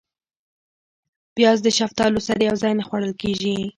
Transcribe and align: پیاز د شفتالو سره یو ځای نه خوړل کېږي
پیاز 1.35 1.57
د 1.63 1.67
شفتالو 1.77 2.19
سره 2.27 2.39
یو 2.49 2.55
ځای 2.63 2.73
نه 2.79 2.83
خوړل 2.87 3.13
کېږي 3.21 3.57